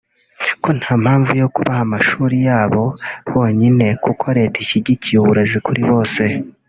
ko 0.63 0.69
nta 0.77 0.93
mpamvu 1.03 1.31
yo 1.41 1.47
kubaha 1.55 1.81
amashuri 1.87 2.35
yabo 2.49 2.83
bonyine 3.33 3.85
kuko 4.03 4.25
Leta 4.37 4.57
ishyigikiye 4.63 5.17
uburezi 5.19 5.57
kuri 5.65 5.81
bose 5.89 6.21